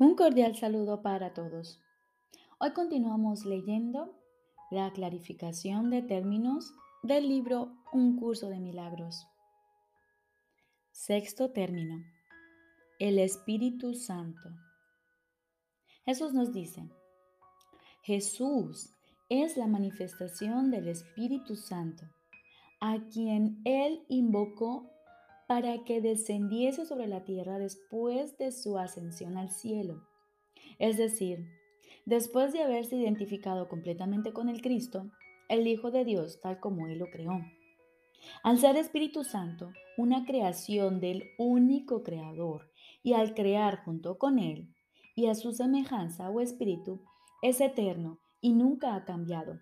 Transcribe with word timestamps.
Un 0.00 0.14
cordial 0.14 0.54
saludo 0.54 1.02
para 1.02 1.34
todos. 1.34 1.80
Hoy 2.60 2.70
continuamos 2.70 3.44
leyendo 3.44 4.16
la 4.70 4.92
clarificación 4.92 5.90
de 5.90 6.02
términos 6.02 6.72
del 7.02 7.28
libro 7.28 7.72
Un 7.92 8.16
curso 8.16 8.48
de 8.48 8.60
milagros. 8.60 9.26
Sexto 10.92 11.50
término. 11.50 11.96
El 13.00 13.18
Espíritu 13.18 13.94
Santo. 13.94 14.48
Jesús 16.04 16.32
nos 16.32 16.52
dice, 16.52 16.88
Jesús 18.04 18.94
es 19.28 19.56
la 19.56 19.66
manifestación 19.66 20.70
del 20.70 20.86
Espíritu 20.86 21.56
Santo, 21.56 22.04
a 22.78 23.00
quien 23.12 23.60
Él 23.64 24.04
invocó 24.08 24.88
para 25.48 25.82
que 25.82 26.02
descendiese 26.02 26.84
sobre 26.84 27.08
la 27.08 27.24
tierra 27.24 27.58
después 27.58 28.36
de 28.36 28.52
su 28.52 28.76
ascensión 28.76 29.38
al 29.38 29.48
cielo. 29.48 30.06
Es 30.78 30.98
decir, 30.98 31.48
después 32.04 32.52
de 32.52 32.62
haberse 32.62 32.96
identificado 32.96 33.66
completamente 33.66 34.34
con 34.34 34.50
el 34.50 34.60
Cristo, 34.60 35.10
el 35.48 35.66
Hijo 35.66 35.90
de 35.90 36.04
Dios 36.04 36.38
tal 36.42 36.60
como 36.60 36.86
Él 36.86 36.98
lo 36.98 37.06
creó. 37.10 37.40
Al 38.42 38.58
ser 38.58 38.76
Espíritu 38.76 39.24
Santo, 39.24 39.72
una 39.96 40.26
creación 40.26 41.00
del 41.00 41.24
único 41.38 42.02
Creador, 42.02 42.70
y 43.02 43.14
al 43.14 43.32
crear 43.32 43.82
junto 43.84 44.18
con 44.18 44.38
Él 44.38 44.68
y 45.14 45.28
a 45.28 45.34
su 45.34 45.52
semejanza 45.52 46.28
o 46.28 46.42
Espíritu, 46.42 47.00
es 47.40 47.62
eterno 47.62 48.18
y 48.42 48.52
nunca 48.52 48.94
ha 48.94 49.06
cambiado 49.06 49.60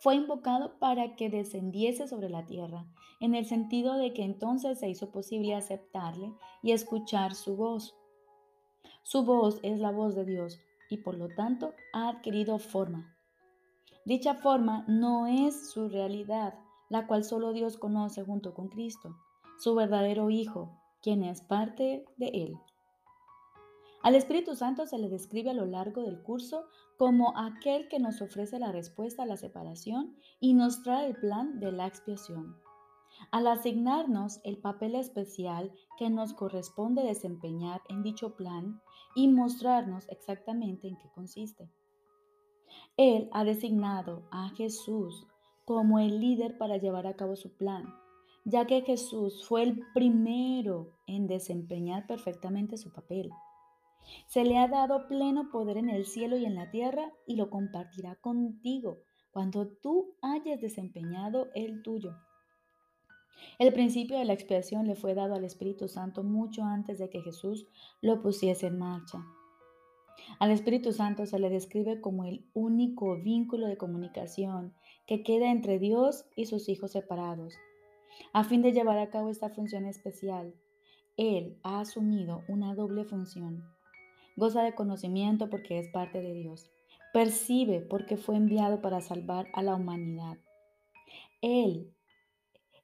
fue 0.00 0.14
invocado 0.14 0.78
para 0.78 1.16
que 1.16 1.28
descendiese 1.28 2.06
sobre 2.06 2.30
la 2.30 2.46
tierra, 2.46 2.86
en 3.20 3.34
el 3.34 3.46
sentido 3.46 3.94
de 3.94 4.12
que 4.12 4.22
entonces 4.22 4.78
se 4.78 4.88
hizo 4.88 5.10
posible 5.10 5.54
aceptarle 5.54 6.32
y 6.62 6.72
escuchar 6.72 7.34
su 7.34 7.56
voz. 7.56 7.96
Su 9.02 9.24
voz 9.24 9.58
es 9.62 9.80
la 9.80 9.90
voz 9.90 10.14
de 10.14 10.24
Dios 10.24 10.60
y 10.88 10.98
por 10.98 11.16
lo 11.16 11.28
tanto 11.28 11.74
ha 11.92 12.08
adquirido 12.08 12.58
forma. 12.58 13.16
Dicha 14.04 14.34
forma 14.34 14.84
no 14.86 15.26
es 15.26 15.70
su 15.70 15.88
realidad, 15.88 16.54
la 16.88 17.06
cual 17.06 17.24
solo 17.24 17.52
Dios 17.52 17.76
conoce 17.76 18.24
junto 18.24 18.54
con 18.54 18.68
Cristo, 18.68 19.16
su 19.58 19.74
verdadero 19.74 20.30
Hijo, 20.30 20.78
quien 21.02 21.24
es 21.24 21.42
parte 21.42 22.04
de 22.16 22.28
Él. 22.28 22.58
Al 24.08 24.14
Espíritu 24.14 24.56
Santo 24.56 24.86
se 24.86 24.96
le 24.96 25.10
describe 25.10 25.50
a 25.50 25.52
lo 25.52 25.66
largo 25.66 26.00
del 26.02 26.22
curso 26.22 26.64
como 26.96 27.36
aquel 27.36 27.88
que 27.88 27.98
nos 27.98 28.22
ofrece 28.22 28.58
la 28.58 28.72
respuesta 28.72 29.24
a 29.24 29.26
la 29.26 29.36
separación 29.36 30.16
y 30.40 30.54
nos 30.54 30.82
trae 30.82 31.08
el 31.08 31.16
plan 31.16 31.60
de 31.60 31.72
la 31.72 31.86
expiación. 31.86 32.56
Al 33.32 33.46
asignarnos 33.46 34.40
el 34.44 34.56
papel 34.56 34.94
especial 34.94 35.74
que 35.98 36.08
nos 36.08 36.32
corresponde 36.32 37.02
desempeñar 37.02 37.82
en 37.90 38.02
dicho 38.02 38.34
plan 38.34 38.80
y 39.14 39.28
mostrarnos 39.28 40.08
exactamente 40.08 40.88
en 40.88 40.96
qué 40.96 41.10
consiste. 41.10 41.70
Él 42.96 43.28
ha 43.32 43.44
designado 43.44 44.26
a 44.30 44.48
Jesús 44.56 45.26
como 45.66 45.98
el 45.98 46.18
líder 46.18 46.56
para 46.56 46.78
llevar 46.78 47.06
a 47.06 47.14
cabo 47.14 47.36
su 47.36 47.54
plan, 47.58 47.94
ya 48.46 48.66
que 48.66 48.80
Jesús 48.80 49.46
fue 49.46 49.64
el 49.64 49.82
primero 49.92 50.94
en 51.06 51.26
desempeñar 51.26 52.06
perfectamente 52.06 52.78
su 52.78 52.90
papel. 52.90 53.30
Se 54.26 54.44
le 54.44 54.58
ha 54.58 54.68
dado 54.68 55.08
pleno 55.08 55.50
poder 55.50 55.76
en 55.76 55.88
el 55.88 56.06
cielo 56.06 56.36
y 56.36 56.44
en 56.44 56.54
la 56.54 56.70
tierra 56.70 57.12
y 57.26 57.36
lo 57.36 57.50
compartirá 57.50 58.16
contigo 58.16 58.98
cuando 59.30 59.68
tú 59.68 60.14
hayas 60.22 60.60
desempeñado 60.60 61.48
el 61.54 61.82
tuyo. 61.82 62.16
El 63.58 63.72
principio 63.72 64.18
de 64.18 64.24
la 64.24 64.32
expiación 64.32 64.86
le 64.86 64.96
fue 64.96 65.14
dado 65.14 65.34
al 65.34 65.44
Espíritu 65.44 65.88
Santo 65.88 66.24
mucho 66.24 66.64
antes 66.64 66.98
de 66.98 67.08
que 67.08 67.22
Jesús 67.22 67.66
lo 68.00 68.20
pusiese 68.20 68.66
en 68.66 68.78
marcha. 68.78 69.24
Al 70.40 70.50
Espíritu 70.50 70.92
Santo 70.92 71.26
se 71.26 71.38
le 71.38 71.48
describe 71.48 72.00
como 72.00 72.24
el 72.24 72.44
único 72.52 73.16
vínculo 73.22 73.66
de 73.66 73.76
comunicación 73.76 74.74
que 75.06 75.22
queda 75.22 75.50
entre 75.50 75.78
Dios 75.78 76.26
y 76.36 76.46
sus 76.46 76.68
hijos 76.68 76.92
separados. 76.92 77.54
A 78.32 78.44
fin 78.44 78.62
de 78.62 78.72
llevar 78.72 78.98
a 78.98 79.10
cabo 79.10 79.30
esta 79.30 79.50
función 79.50 79.86
especial, 79.86 80.54
Él 81.16 81.58
ha 81.62 81.80
asumido 81.80 82.42
una 82.48 82.74
doble 82.74 83.04
función 83.04 83.64
Goza 84.38 84.62
de 84.62 84.76
conocimiento 84.76 85.50
porque 85.50 85.80
es 85.80 85.88
parte 85.88 86.22
de 86.22 86.32
Dios. 86.32 86.70
Percibe 87.12 87.80
porque 87.80 88.16
fue 88.16 88.36
enviado 88.36 88.80
para 88.80 89.00
salvar 89.00 89.48
a 89.52 89.62
la 89.62 89.74
humanidad. 89.74 90.38
Él 91.42 91.92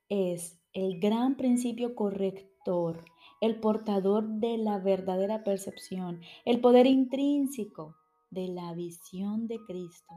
es 0.09 0.59
el 0.73 0.99
gran 0.99 1.37
principio 1.37 1.95
corrector, 1.95 3.05
el 3.41 3.61
portador 3.61 4.27
de 4.27 4.59
la 4.59 4.79
verdadera 4.79 5.45
percepción, 5.45 6.21
el 6.45 6.61
poder 6.61 6.87
intrínseco 6.87 7.95
de 8.31 8.49
la 8.49 8.73
visión 8.75 9.47
de 9.47 9.61
Cristo. 9.65 10.13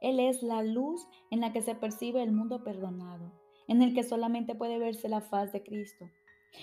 Él 0.00 0.18
es 0.18 0.42
la 0.42 0.64
luz 0.64 1.06
en 1.30 1.40
la 1.40 1.52
que 1.52 1.62
se 1.62 1.76
percibe 1.76 2.20
el 2.20 2.32
mundo 2.32 2.64
perdonado, 2.64 3.32
en 3.68 3.80
el 3.80 3.94
que 3.94 4.02
solamente 4.02 4.56
puede 4.56 4.80
verse 4.80 5.08
la 5.08 5.20
faz 5.20 5.52
de 5.52 5.62
Cristo. 5.62 6.10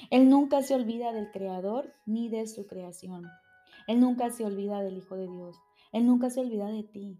Él 0.09 0.27
nunca 0.27 0.63
se 0.63 0.75
olvida 0.75 1.13
del 1.13 1.31
Creador 1.31 1.93
ni 2.05 2.27
de 2.27 2.45
su 2.45 2.67
creación. 2.67 3.23
Él 3.89 3.99
nunca 4.01 4.29
se 4.29 4.45
olvida 4.45 4.83
del 4.83 4.97
Hijo 4.97 5.15
de 5.15 5.27
Dios. 5.27 5.59
Él 5.91 6.05
nunca 6.05 6.29
se 6.29 6.41
olvida 6.41 6.67
de 6.67 6.83
ti. 6.83 7.17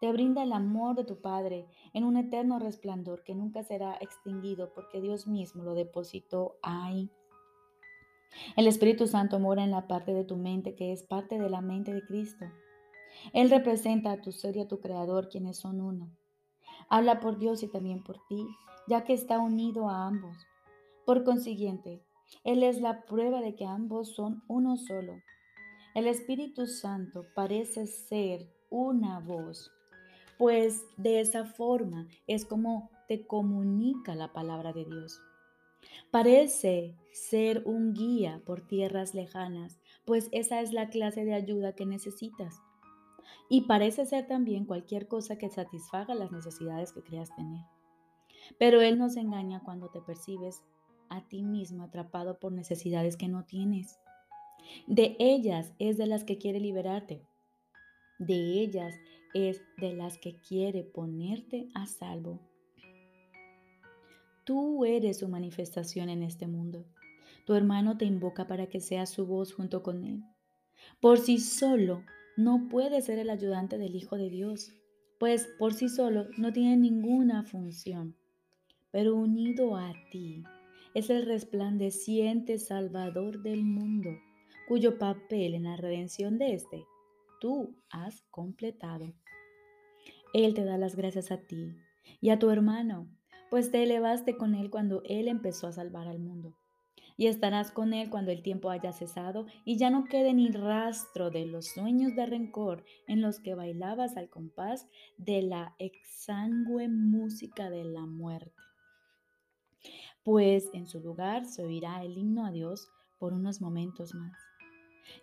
Te 0.00 0.12
brinda 0.12 0.44
el 0.44 0.52
amor 0.52 0.94
de 0.94 1.02
tu 1.02 1.20
Padre 1.20 1.66
en 1.92 2.04
un 2.04 2.16
eterno 2.16 2.60
resplandor 2.60 3.24
que 3.24 3.34
nunca 3.34 3.64
será 3.64 3.96
extinguido 4.00 4.72
porque 4.74 5.00
Dios 5.00 5.26
mismo 5.26 5.64
lo 5.64 5.74
depositó 5.74 6.54
ahí. 6.62 7.10
El 8.56 8.68
Espíritu 8.68 9.08
Santo 9.08 9.40
mora 9.40 9.64
en 9.64 9.72
la 9.72 9.88
parte 9.88 10.14
de 10.14 10.22
tu 10.22 10.36
mente 10.36 10.76
que 10.76 10.92
es 10.92 11.02
parte 11.02 11.36
de 11.36 11.50
la 11.50 11.60
mente 11.60 11.92
de 11.92 12.06
Cristo. 12.06 12.44
Él 13.32 13.50
representa 13.50 14.12
a 14.12 14.20
tu 14.20 14.30
ser 14.30 14.56
y 14.56 14.60
a 14.60 14.68
tu 14.68 14.78
Creador, 14.78 15.28
quienes 15.28 15.56
son 15.56 15.80
uno. 15.80 16.12
Habla 16.90 17.18
por 17.18 17.40
Dios 17.40 17.64
y 17.64 17.66
también 17.66 18.04
por 18.04 18.24
ti, 18.28 18.46
ya 18.86 19.02
que 19.02 19.14
está 19.14 19.40
unido 19.40 19.88
a 19.88 20.06
ambos. 20.06 20.36
Por 21.04 21.24
consiguiente, 21.24 22.04
Él 22.44 22.62
es 22.62 22.80
la 22.80 23.04
prueba 23.04 23.40
de 23.40 23.56
que 23.56 23.66
ambos 23.66 24.14
son 24.14 24.44
uno 24.46 24.76
solo. 24.76 25.14
El 25.94 26.06
Espíritu 26.06 26.66
Santo 26.66 27.26
parece 27.34 27.86
ser 27.86 28.48
una 28.70 29.20
voz, 29.20 29.70
pues 30.38 30.82
de 30.96 31.20
esa 31.20 31.44
forma 31.44 32.08
es 32.26 32.46
como 32.46 32.90
te 33.08 33.26
comunica 33.26 34.14
la 34.14 34.32
palabra 34.32 34.72
de 34.72 34.86
Dios. 34.86 35.20
Parece 36.10 36.96
ser 37.12 37.62
un 37.66 37.92
guía 37.92 38.40
por 38.46 38.66
tierras 38.66 39.14
lejanas, 39.14 39.80
pues 40.06 40.28
esa 40.32 40.62
es 40.62 40.72
la 40.72 40.88
clase 40.88 41.26
de 41.26 41.34
ayuda 41.34 41.74
que 41.74 41.84
necesitas. 41.84 42.62
Y 43.50 43.62
parece 43.62 44.06
ser 44.06 44.26
también 44.26 44.64
cualquier 44.64 45.08
cosa 45.08 45.36
que 45.36 45.50
satisfaga 45.50 46.14
las 46.14 46.32
necesidades 46.32 46.92
que 46.92 47.02
creas 47.02 47.34
tener. 47.36 47.66
Pero 48.58 48.80
Él 48.80 48.98
nos 48.98 49.16
engaña 49.16 49.60
cuando 49.62 49.90
te 49.90 50.00
percibes 50.00 50.62
a 51.10 51.28
ti 51.28 51.42
mismo 51.42 51.84
atrapado 51.84 52.40
por 52.40 52.52
necesidades 52.52 53.18
que 53.18 53.28
no 53.28 53.44
tienes. 53.44 53.98
De 54.86 55.16
ellas 55.18 55.72
es 55.78 55.96
de 55.98 56.06
las 56.06 56.24
que 56.24 56.38
quiere 56.38 56.60
liberarte. 56.60 57.22
De 58.18 58.60
ellas 58.60 58.94
es 59.34 59.62
de 59.78 59.94
las 59.94 60.18
que 60.18 60.36
quiere 60.36 60.84
ponerte 60.84 61.68
a 61.74 61.86
salvo. 61.86 62.40
Tú 64.44 64.84
eres 64.84 65.18
su 65.18 65.28
manifestación 65.28 66.08
en 66.08 66.22
este 66.22 66.46
mundo. 66.46 66.84
Tu 67.46 67.54
hermano 67.54 67.96
te 67.96 68.04
invoca 68.04 68.46
para 68.46 68.66
que 68.66 68.80
seas 68.80 69.10
su 69.10 69.26
voz 69.26 69.52
junto 69.52 69.82
con 69.82 70.04
él. 70.04 70.22
Por 71.00 71.18
sí 71.18 71.38
solo 71.38 72.04
no 72.36 72.68
puede 72.68 73.00
ser 73.02 73.18
el 73.18 73.30
ayudante 73.30 73.78
del 73.78 73.94
Hijo 73.94 74.16
de 74.16 74.30
Dios, 74.30 74.72
pues 75.18 75.48
por 75.58 75.74
sí 75.74 75.88
solo 75.88 76.26
no 76.36 76.52
tiene 76.52 76.76
ninguna 76.76 77.44
función. 77.44 78.16
Pero 78.90 79.14
unido 79.14 79.76
a 79.76 79.94
ti 80.10 80.42
es 80.94 81.08
el 81.08 81.24
resplandeciente 81.24 82.58
Salvador 82.58 83.42
del 83.42 83.64
mundo 83.64 84.10
cuyo 84.72 84.98
papel 84.98 85.52
en 85.52 85.64
la 85.64 85.76
redención 85.76 86.38
de 86.38 86.54
éste 86.54 86.86
tú 87.42 87.76
has 87.90 88.22
completado. 88.30 89.12
Él 90.32 90.54
te 90.54 90.64
da 90.64 90.78
las 90.78 90.96
gracias 90.96 91.30
a 91.30 91.36
ti 91.36 91.76
y 92.22 92.30
a 92.30 92.38
tu 92.38 92.48
hermano, 92.48 93.06
pues 93.50 93.70
te 93.70 93.82
elevaste 93.82 94.38
con 94.38 94.54
él 94.54 94.70
cuando 94.70 95.02
él 95.04 95.28
empezó 95.28 95.66
a 95.66 95.72
salvar 95.72 96.08
al 96.08 96.20
mundo. 96.20 96.56
Y 97.18 97.26
estarás 97.26 97.70
con 97.70 97.92
él 97.92 98.08
cuando 98.08 98.30
el 98.30 98.42
tiempo 98.42 98.70
haya 98.70 98.94
cesado 98.94 99.44
y 99.66 99.76
ya 99.76 99.90
no 99.90 100.04
quede 100.04 100.32
ni 100.32 100.50
rastro 100.50 101.28
de 101.28 101.44
los 101.44 101.66
sueños 101.66 102.16
de 102.16 102.24
rencor 102.24 102.82
en 103.06 103.20
los 103.20 103.40
que 103.40 103.54
bailabas 103.54 104.16
al 104.16 104.30
compás 104.30 104.88
de 105.18 105.42
la 105.42 105.74
exangüe 105.78 106.88
música 106.88 107.68
de 107.68 107.84
la 107.84 108.06
muerte. 108.06 108.56
Pues 110.24 110.70
en 110.72 110.86
su 110.86 110.98
lugar 110.98 111.44
se 111.44 111.62
oirá 111.62 112.02
el 112.02 112.16
himno 112.16 112.46
a 112.46 112.50
Dios 112.50 112.88
por 113.18 113.34
unos 113.34 113.60
momentos 113.60 114.14
más. 114.14 114.51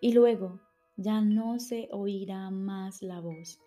Y 0.02 0.14
luego 0.14 0.60
ya 0.98 1.22
no 1.22 1.60
se 1.60 1.88
oirá 1.92 2.50
más 2.52 3.02
la 3.02 3.20
voz, 3.20 3.60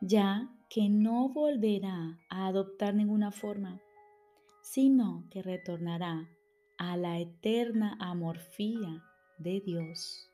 ya 0.00 0.48
que 0.68 0.88
no 0.88 1.28
volverá 1.28 2.18
a 2.28 2.46
adoptar 2.46 2.94
ninguna 2.94 3.32
forma, 3.32 3.80
sino 4.62 5.24
que 5.30 5.42
retornará 5.42 6.28
a 6.78 6.96
la 6.96 7.18
eterna 7.18 7.96
amorfía 8.00 9.02
de 9.38 9.60
Dios. 9.60 10.30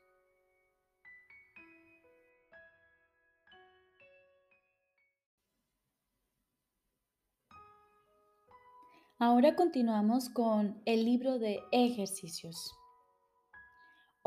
Ahora 9.19 9.56
continuamos 9.56 10.29
con 10.29 10.79
el 10.85 11.06
libro 11.06 11.38
de 11.38 11.61
ejercicios. 11.73 12.70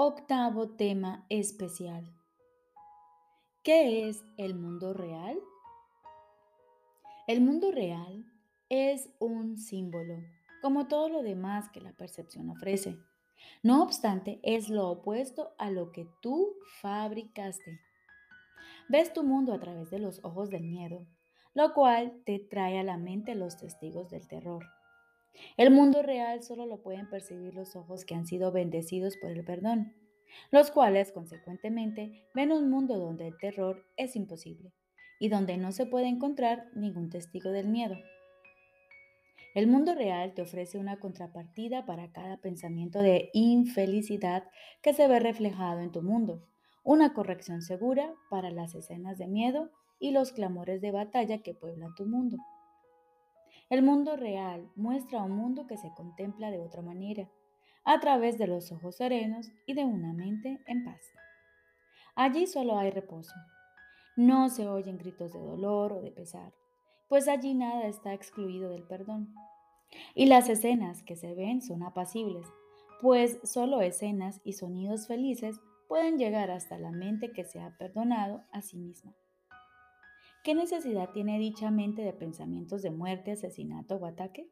Octavo 0.01 0.69
tema 0.69 1.25
especial. 1.27 2.09
¿Qué 3.65 4.07
es 4.07 4.23
el 4.37 4.55
mundo 4.55 4.93
real? 4.93 5.37
El 7.27 7.41
mundo 7.41 7.69
real 7.73 8.25
es 8.69 9.09
un 9.19 9.57
símbolo, 9.57 10.23
como 10.61 10.87
todo 10.87 11.09
lo 11.09 11.21
demás 11.21 11.67
que 11.73 11.81
la 11.81 11.91
percepción 11.91 12.49
ofrece. 12.49 12.97
No 13.61 13.83
obstante, 13.83 14.39
es 14.41 14.69
lo 14.69 14.87
opuesto 14.87 15.53
a 15.57 15.69
lo 15.69 15.91
que 15.91 16.07
tú 16.21 16.55
fabricaste. 16.79 17.81
Ves 18.87 19.11
tu 19.11 19.25
mundo 19.25 19.51
a 19.51 19.59
través 19.59 19.89
de 19.89 19.99
los 19.99 20.23
ojos 20.23 20.49
del 20.49 20.63
miedo, 20.63 21.05
lo 21.53 21.73
cual 21.73 22.21
te 22.25 22.39
trae 22.39 22.79
a 22.79 22.83
la 22.83 22.95
mente 22.95 23.35
los 23.35 23.57
testigos 23.57 24.09
del 24.09 24.25
terror. 24.29 24.63
El 25.57 25.71
mundo 25.71 26.01
real 26.01 26.43
solo 26.43 26.65
lo 26.65 26.81
pueden 26.81 27.09
percibir 27.09 27.53
los 27.53 27.75
ojos 27.75 28.05
que 28.05 28.15
han 28.15 28.25
sido 28.25 28.51
bendecidos 28.51 29.17
por 29.17 29.31
el 29.31 29.43
perdón, 29.43 29.93
los 30.51 30.71
cuales, 30.71 31.11
consecuentemente, 31.11 32.27
ven 32.33 32.51
un 32.51 32.69
mundo 32.69 32.97
donde 32.97 33.27
el 33.27 33.37
terror 33.37 33.85
es 33.97 34.15
imposible 34.15 34.73
y 35.19 35.29
donde 35.29 35.57
no 35.57 35.71
se 35.71 35.85
puede 35.85 36.07
encontrar 36.07 36.67
ningún 36.73 37.09
testigo 37.09 37.51
del 37.51 37.67
miedo. 37.67 37.97
El 39.55 39.67
mundo 39.67 39.95
real 39.95 40.33
te 40.35 40.43
ofrece 40.43 40.77
una 40.77 40.99
contrapartida 40.99 41.85
para 41.85 42.11
cada 42.11 42.37
pensamiento 42.37 42.99
de 42.99 43.29
infelicidad 43.33 44.43
que 44.81 44.93
se 44.93 45.07
ve 45.07 45.19
reflejado 45.19 45.81
en 45.81 45.91
tu 45.91 46.03
mundo, 46.03 46.47
una 46.83 47.13
corrección 47.13 47.61
segura 47.61 48.13
para 48.29 48.51
las 48.51 48.75
escenas 48.75 49.17
de 49.17 49.27
miedo 49.27 49.71
y 49.99 50.11
los 50.11 50.31
clamores 50.31 50.81
de 50.81 50.91
batalla 50.91 51.39
que 51.39 51.53
pueblan 51.53 51.93
tu 51.95 52.05
mundo. 52.05 52.37
El 53.69 53.83
mundo 53.83 54.15
real 54.15 54.69
muestra 54.75 55.23
un 55.23 55.31
mundo 55.31 55.67
que 55.67 55.77
se 55.77 55.93
contempla 55.93 56.51
de 56.51 56.59
otra 56.59 56.81
manera, 56.81 57.29
a 57.85 57.99
través 57.99 58.37
de 58.37 58.47
los 58.47 58.71
ojos 58.71 58.97
serenos 58.97 59.51
y 59.65 59.73
de 59.73 59.85
una 59.85 60.13
mente 60.13 60.59
en 60.67 60.83
paz. 60.83 61.01
Allí 62.15 62.47
solo 62.47 62.77
hay 62.77 62.91
reposo. 62.91 63.33
No 64.15 64.49
se 64.49 64.67
oyen 64.67 64.97
gritos 64.97 65.31
de 65.33 65.39
dolor 65.39 65.93
o 65.93 66.01
de 66.01 66.11
pesar 66.11 66.51
pues 67.09 67.27
allí 67.27 67.55
nada 67.55 67.87
está 67.87 68.13
excluido 68.13 68.69
del 68.69 68.83
perdón. 68.83 69.33
Y 70.13 70.27
las 70.27 70.47
escenas 70.47 71.03
que 71.03 71.15
se 71.15 71.33
ven 71.33 71.61
son 71.61 71.83
apacibles, 71.83 72.45
pues 73.01 73.39
solo 73.43 73.81
escenas 73.81 74.39
y 74.43 74.53
sonidos 74.53 75.07
felices 75.07 75.59
pueden 75.87 76.19
llegar 76.19 76.51
hasta 76.51 76.77
la 76.77 76.91
mente 76.91 77.31
que 77.31 77.43
se 77.43 77.59
ha 77.59 77.75
perdonado 77.77 78.43
a 78.51 78.61
sí 78.61 78.77
misma. 78.77 79.15
¿Qué 80.49 80.55
necesidad 80.55 81.11
tiene 81.11 81.37
dicha 81.37 81.69
mente 81.69 82.01
de 82.01 82.11
pensamientos 82.11 82.81
de 82.81 82.89
muerte, 82.89 83.33
asesinato 83.33 83.97
o 83.97 84.05
ataque? 84.07 84.49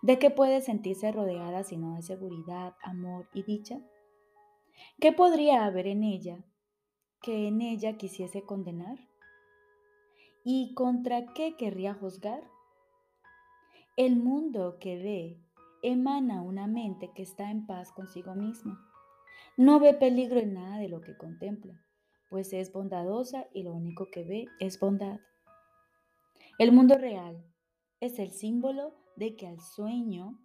¿De 0.00 0.18
qué 0.18 0.30
puede 0.30 0.62
sentirse 0.62 1.12
rodeada 1.12 1.62
sino 1.62 1.94
de 1.94 2.00
seguridad, 2.00 2.74
amor 2.82 3.28
y 3.34 3.42
dicha? 3.42 3.82
¿Qué 5.00 5.12
podría 5.12 5.66
haber 5.66 5.88
en 5.88 6.04
ella 6.04 6.42
que 7.20 7.48
en 7.48 7.60
ella 7.60 7.98
quisiese 7.98 8.44
condenar? 8.44 8.96
¿Y 10.42 10.72
contra 10.72 11.34
qué 11.34 11.54
querría 11.54 11.92
juzgar? 11.92 12.42
El 13.98 14.16
mundo 14.16 14.78
que 14.80 14.96
ve 14.96 15.38
emana 15.82 16.40
una 16.40 16.66
mente 16.66 17.12
que 17.14 17.24
está 17.24 17.50
en 17.50 17.66
paz 17.66 17.92
consigo 17.92 18.34
misma. 18.34 18.80
No 19.58 19.80
ve 19.80 19.92
peligro 19.92 20.40
en 20.40 20.54
nada 20.54 20.78
de 20.78 20.88
lo 20.88 21.02
que 21.02 21.14
contempla, 21.14 21.84
pues 22.30 22.52
es 22.52 22.72
bondadosa 22.72 23.46
y 23.52 23.62
lo 23.62 23.72
único 23.72 24.10
que 24.10 24.24
ve 24.24 24.46
es 24.60 24.78
bondad. 24.80 25.20
El 26.58 26.72
mundo 26.72 26.96
real 26.96 27.44
es 28.00 28.18
el 28.18 28.30
símbolo 28.30 28.94
de 29.16 29.36
que 29.36 29.46
al 29.46 29.60
sueño 29.60 30.38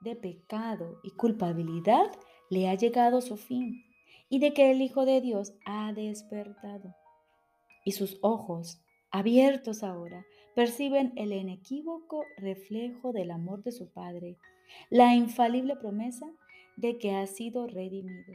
de 0.00 0.16
pecado 0.16 1.00
y 1.02 1.10
culpabilidad 1.12 2.10
le 2.50 2.68
ha 2.68 2.74
llegado 2.74 3.20
su 3.20 3.36
fin 3.36 3.84
y 4.28 4.38
de 4.38 4.52
que 4.52 4.70
el 4.70 4.82
Hijo 4.82 5.04
de 5.04 5.20
Dios 5.20 5.54
ha 5.64 5.92
despertado 5.92 6.94
y 7.84 7.92
sus 7.92 8.18
ojos 8.20 8.80
abiertos 9.10 9.82
ahora, 9.82 10.26
perciben 10.54 11.12
el 11.16 11.32
inequívoco 11.32 12.24
reflejo 12.36 13.12
del 13.12 13.30
amor 13.30 13.62
de 13.62 13.72
su 13.72 13.90
Padre, 13.90 14.36
la 14.90 15.14
infalible 15.14 15.76
promesa 15.76 16.26
de 16.76 16.98
que 16.98 17.14
ha 17.14 17.26
sido 17.26 17.66
redimido. 17.66 18.34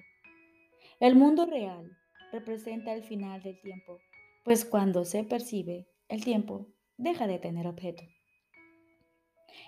El 1.00 1.16
mundo 1.16 1.46
real 1.46 1.98
representa 2.32 2.94
el 2.94 3.04
final 3.04 3.42
del 3.44 3.60
tiempo, 3.62 3.98
pues 4.44 4.66
cuando 4.66 5.06
se 5.06 5.24
percibe, 5.24 5.88
el 6.08 6.24
tiempo 6.24 6.68
deja 6.98 7.28
de 7.28 7.40
tener 7.40 7.68
objeto. 7.68 8.04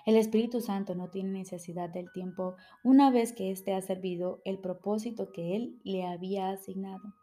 El 0.06 0.16
Espíritu 0.16 0.60
Santo 0.60 0.94
no 0.94 1.10
tiene 1.10 1.30
necesidad 1.30 1.90
del 1.90 2.10
tiempo 2.12 2.56
una 2.82 3.10
vez 3.10 3.32
que 3.32 3.50
éste 3.50 3.74
ha 3.74 3.80
servido 3.80 4.40
el 4.44 4.58
propósito 4.58 5.30
que 5.32 5.56
Él 5.56 5.80
le 5.84 6.04
había 6.04 6.50
asignado. 6.50 7.14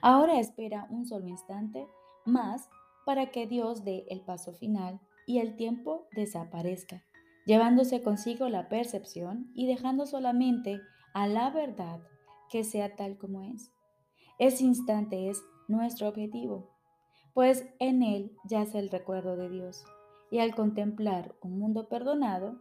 Ahora 0.00 0.38
espera 0.38 0.86
un 0.90 1.06
solo 1.06 1.28
instante 1.28 1.86
más 2.24 2.68
para 3.04 3.30
que 3.30 3.46
Dios 3.46 3.84
dé 3.84 4.04
el 4.08 4.20
paso 4.20 4.52
final 4.52 5.00
y 5.26 5.38
el 5.38 5.56
tiempo 5.56 6.06
desaparezca, 6.14 7.02
llevándose 7.46 8.02
consigo 8.02 8.48
la 8.48 8.68
percepción 8.68 9.50
y 9.54 9.66
dejando 9.66 10.06
solamente 10.06 10.80
a 11.14 11.26
la 11.26 11.50
verdad 11.50 12.00
que 12.48 12.64
sea 12.64 12.94
tal 12.96 13.18
como 13.18 13.42
es. 13.42 13.72
Ese 14.42 14.64
instante 14.64 15.30
es 15.30 15.40
nuestro 15.68 16.08
objetivo, 16.08 16.68
pues 17.32 17.64
en 17.78 18.02
él 18.02 18.36
yace 18.42 18.80
el 18.80 18.90
recuerdo 18.90 19.36
de 19.36 19.48
Dios, 19.48 19.84
y 20.32 20.40
al 20.40 20.52
contemplar 20.56 21.36
un 21.42 21.60
mundo 21.60 21.88
perdonado, 21.88 22.58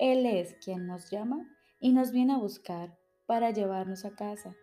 Él 0.00 0.26
es 0.26 0.56
quien 0.64 0.88
nos 0.88 1.08
llama 1.08 1.48
y 1.78 1.92
nos 1.92 2.10
viene 2.10 2.32
a 2.32 2.38
buscar 2.38 2.98
para 3.26 3.52
llevarnos 3.52 4.04
a 4.04 4.16
casa, 4.16 4.56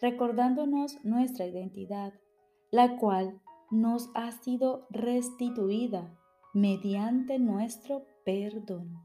recordándonos 0.00 1.04
nuestra 1.04 1.46
identidad, 1.46 2.12
la 2.70 2.96
cual 2.96 3.40
nos 3.72 4.08
ha 4.14 4.30
sido 4.30 4.86
restituida 4.90 6.16
mediante 6.52 7.40
nuestro 7.40 8.04
perdón. 8.24 9.00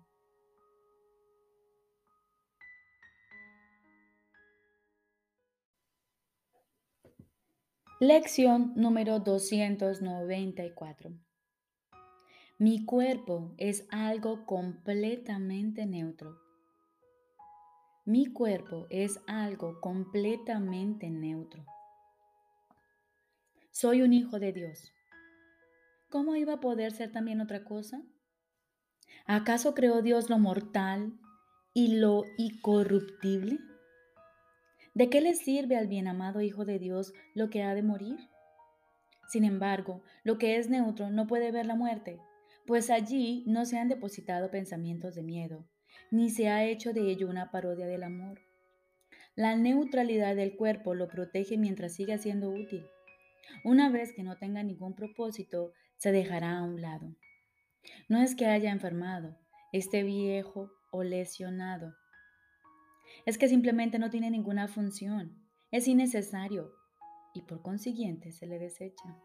Lección 8.01 8.71
número 8.77 9.19
294. 9.19 11.11
Mi 12.57 12.85
cuerpo 12.85 13.53
es 13.57 13.85
algo 13.91 14.45
completamente 14.45 15.85
neutro. 15.85 16.39
Mi 18.05 18.27
cuerpo 18.27 18.87
es 18.89 19.19
algo 19.27 19.81
completamente 19.81 21.09
neutro. 21.09 21.65
Soy 23.69 24.01
un 24.01 24.13
hijo 24.13 24.39
de 24.39 24.53
Dios. 24.53 24.93
¿Cómo 26.07 26.37
iba 26.37 26.53
a 26.53 26.61
poder 26.61 26.93
ser 26.93 27.11
también 27.11 27.41
otra 27.41 27.65
cosa? 27.65 28.01
¿Acaso 29.25 29.73
creó 29.73 30.01
Dios 30.01 30.29
lo 30.29 30.39
mortal 30.39 31.19
y 31.73 31.97
lo 31.97 32.23
incorruptible? 32.37 33.59
¿De 34.93 35.09
qué 35.09 35.21
le 35.21 35.35
sirve 35.35 35.77
al 35.77 35.87
bien 35.87 36.07
amado 36.07 36.41
Hijo 36.41 36.65
de 36.65 36.79
Dios 36.79 37.13
lo 37.35 37.49
que 37.49 37.63
ha 37.63 37.75
de 37.75 37.83
morir? 37.83 38.17
Sin 39.29 39.43
embargo, 39.43 40.01
lo 40.23 40.37
que 40.37 40.57
es 40.57 40.69
neutro 40.69 41.09
no 41.09 41.27
puede 41.27 41.51
ver 41.51 41.67
la 41.67 41.75
muerte, 41.75 42.19
pues 42.65 42.89
allí 42.89 43.43
no 43.47 43.65
se 43.65 43.77
han 43.77 43.87
depositado 43.87 44.49
pensamientos 44.49 45.15
de 45.15 45.23
miedo, 45.23 45.67
ni 46.11 46.29
se 46.29 46.49
ha 46.49 46.65
hecho 46.65 46.93
de 46.93 47.01
ello 47.09 47.29
una 47.29 47.51
parodia 47.51 47.85
del 47.85 48.03
amor. 48.03 48.41
La 49.35 49.55
neutralidad 49.55 50.35
del 50.35 50.55
cuerpo 50.55 50.95
lo 50.95 51.07
protege 51.07 51.57
mientras 51.57 51.93
siga 51.93 52.17
siendo 52.17 52.49
útil. 52.49 52.85
Una 53.63 53.89
vez 53.89 54.13
que 54.13 54.23
no 54.23 54.37
tenga 54.37 54.63
ningún 54.63 54.95
propósito, 54.95 55.73
se 55.97 56.11
dejará 56.11 56.57
a 56.57 56.63
un 56.63 56.81
lado. 56.81 57.15
No 58.07 58.21
es 58.21 58.35
que 58.35 58.47
haya 58.47 58.71
enfermado, 58.71 59.37
esté 59.71 60.03
viejo 60.03 60.71
o 60.91 61.03
lesionado. 61.03 61.95
Es 63.25 63.37
que 63.37 63.47
simplemente 63.47 63.99
no 63.99 64.09
tiene 64.09 64.31
ninguna 64.31 64.67
función, 64.67 65.35
es 65.71 65.87
innecesario 65.87 66.71
y 67.33 67.41
por 67.41 67.61
consiguiente 67.61 68.31
se 68.31 68.47
le 68.47 68.59
desecha. 68.59 69.17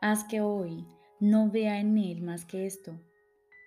Haz 0.00 0.24
que 0.24 0.40
hoy 0.40 0.86
no 1.20 1.50
vea 1.50 1.80
en 1.80 1.96
él 1.98 2.22
más 2.22 2.44
que 2.44 2.66
esto, 2.66 3.00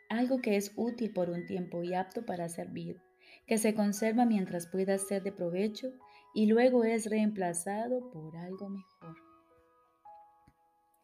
algo 0.09 0.41
que 0.41 0.55
es 0.55 0.73
útil 0.75 1.11
por 1.13 1.29
un 1.29 1.45
tiempo 1.45 1.83
y 1.83 1.93
apto 1.93 2.25
para 2.25 2.49
servir, 2.49 3.01
que 3.47 3.57
se 3.57 3.73
conserva 3.73 4.25
mientras 4.25 4.67
pueda 4.67 4.97
ser 4.97 5.23
de 5.23 5.31
provecho 5.31 5.93
y 6.33 6.47
luego 6.47 6.83
es 6.83 7.09
reemplazado 7.09 8.11
por 8.11 8.35
algo 8.35 8.69
mejor. 8.69 9.15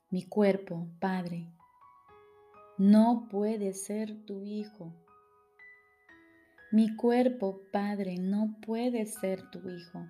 Mi 0.09 0.25
cuerpo, 0.25 0.87
Padre, 0.99 1.47
no 2.77 3.27
puede 3.29 3.73
ser 3.73 4.25
tu 4.25 4.43
hijo. 4.43 4.93
Mi 6.71 6.95
cuerpo, 6.95 7.63
Padre, 7.73 8.17
no 8.17 8.55
puede 8.65 9.05
ser 9.05 9.49
tu 9.51 9.69
hijo. 9.69 10.07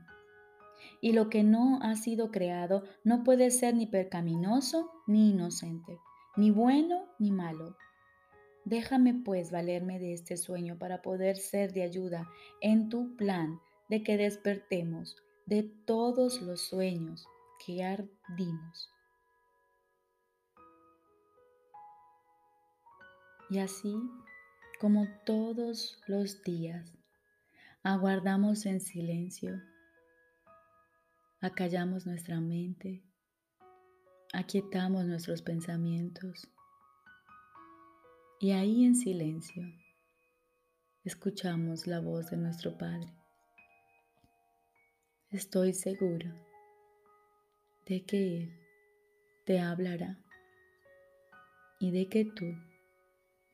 Y 1.02 1.14
lo 1.14 1.28
que 1.28 1.44
no 1.44 1.80
ha 1.82 1.96
sido 1.96 2.30
creado 2.30 2.84
no 3.04 3.24
puede 3.24 3.50
ser 3.50 3.74
ni 3.74 3.88
percaminoso 3.88 4.92
ni 5.08 5.32
inocente, 5.32 5.98
ni 6.36 6.52
bueno 6.52 7.08
ni 7.18 7.32
malo. 7.32 7.76
Déjame 8.64 9.16
pues 9.16 9.50
valerme 9.52 9.98
de 9.98 10.14
este 10.14 10.38
sueño 10.38 10.78
para 10.78 11.02
poder 11.02 11.38
ser 11.38 11.74
de 11.74 11.82
ayuda 11.82 12.30
en 12.62 12.90
tu 12.90 13.16
plan 13.16 13.60
de 13.90 14.04
que 14.04 14.18
despertemos 14.18 15.16
de 15.48 15.64
todos 15.64 16.44
los 16.44 16.62
sueños 16.62 17.26
que 17.66 17.84
ardimos. 17.84 18.90
Y 23.50 23.58
así 23.58 23.98
como 24.82 25.08
todos 25.28 26.02
los 26.08 26.42
días, 26.42 26.92
aguardamos 27.84 28.66
en 28.66 28.82
silencio, 28.82 29.62
acallamos 31.40 32.08
nuestra 32.08 32.42
mente, 32.42 33.04
aquietamos 34.34 35.06
nuestros 35.06 35.44
pensamientos. 35.44 36.50
Y 38.40 38.54
ahí 38.54 38.84
en 38.84 38.96
silencio 38.96 39.72
escuchamos 41.04 41.86
la 41.86 42.00
voz 42.00 42.32
de 42.32 42.38
nuestro 42.38 42.76
Padre. 42.76 43.14
Estoy 45.30 45.74
seguro 45.74 46.34
de 47.86 48.04
que 48.04 48.38
Él 48.38 48.60
te 49.46 49.60
hablará 49.60 50.18
y 51.80 51.92
de 51.92 52.10
que 52.10 52.26
tú 52.26 52.71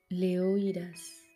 le 0.10 0.40
oirás. 0.40 1.27